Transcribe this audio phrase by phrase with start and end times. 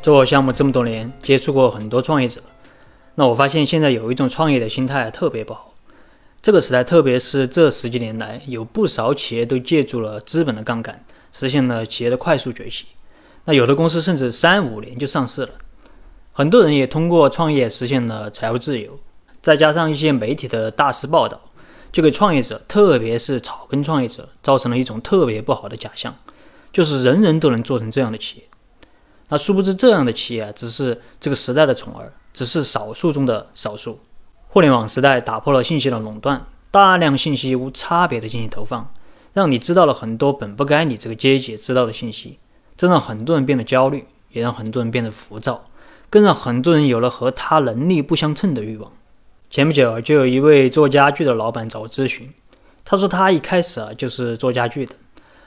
[0.00, 2.40] 做项目这么多年，接触过很多创业者，
[3.16, 5.74] 那我发现现在有一种创业的心态特别不好。
[6.40, 12.86] 这个时代，特别是这十几年来，有不少企业都借助了资本的杠杆，实现了企业的快速崛起。
[13.44, 15.50] 那有的公司甚至三五年就上市了。
[16.32, 18.98] 很多人也通过创业实现了财务自由。
[19.40, 21.40] 再加上一些媒体的大肆报道，
[21.90, 26.16] 就给创业者，特别是草根创业者，造成了一种特别不好的假象，
[26.72, 28.44] 就是人人都能做成这样的企业。
[29.30, 33.98] 那殊不知，这样的企业，只是这个时代的宠儿，只是少数中的少数。
[34.48, 38.90] 互联网时代打破了信息的垄断，大量信息无差别的进行投放，
[39.34, 42.38] 让你知道了很多本不该你这个阶级知道的信息，
[42.74, 45.64] 这让很多人变得焦虑，也让很多人变得浮躁，
[46.08, 48.90] 更让很多人有了和他能力不相称的欲望。
[49.50, 52.30] 前不久就有一位做家具的老板找我咨询，
[52.82, 54.94] 他说他一开始啊就是做家具的，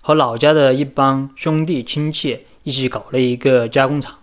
[0.00, 2.46] 和老家的一帮兄弟亲戚。
[2.66, 4.18] 一起搞了一个加工厂。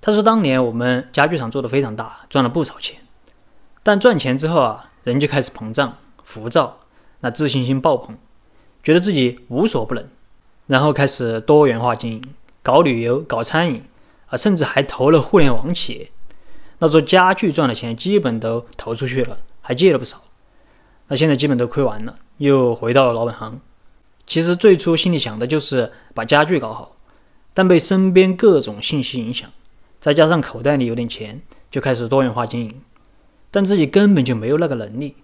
[0.00, 3.00] 他说，当年我们家具厂做的非常大，赚了不少钱。
[3.82, 6.78] 但赚钱之后啊，人就开始膨胀、浮躁，
[7.18, 8.16] 那自信心爆棚，
[8.84, 10.06] 觉得自己无所不能，
[10.68, 12.22] 然后开始多元化经营，
[12.62, 13.82] 搞旅游、搞餐饮
[14.28, 16.12] 啊，甚至还投了互联网企业。
[16.78, 20.22] 那做家具赚的钱基本都投出去了，还借了不少。
[21.08, 23.60] 那现在基本都亏完了，又回到了老本行。
[24.26, 26.93] 其实最初心里想的就是把家具搞好。
[27.54, 29.48] 但被身边各种信息影响，
[29.98, 32.82] 再加上口袋里有点钱，就开始多元化经营。
[33.50, 35.14] 但自己根本就没有那个能力。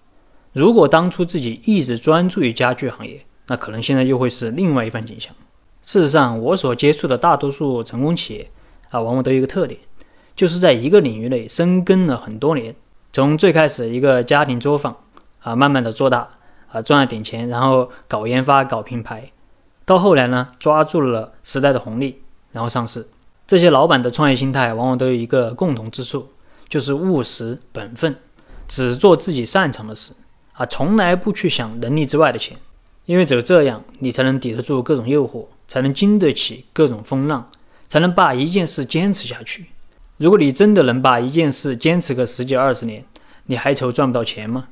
[0.52, 5.34] 如果当初自己一直专注于家具行业，那可能现在又会是另外一番景象。
[5.82, 8.50] 事实上，我所接触的大多数成功企业
[8.90, 9.80] 啊，往往都有一个特点，
[10.36, 12.74] 就是在一个领域内深耕了很多年。
[13.12, 14.96] 从最开始一个家庭作坊
[15.40, 16.28] 啊，慢慢的做大
[16.68, 19.32] 啊，赚了点钱，然后搞研发、搞品牌。
[19.90, 23.08] 到后来呢，抓住了时代的红利，然后上市。
[23.44, 26.28] 这些老板的创业心态往往都有一个共同之处，
[26.68, 28.14] 就是务实本分，
[28.68, 30.12] 只做自己擅长的事
[30.52, 32.56] 啊，从来不去想能力之外的钱。
[33.06, 37.50] 因为只有这样，你才能抵得住各种诱惑，才能经得起各种风浪，
[37.88, 39.70] 才能把一件事坚持下去。
[40.18, 43.04] 如果你真的能把一件事坚持个十几二十年，
[43.46, 44.68] 你还愁赚不到钱吗？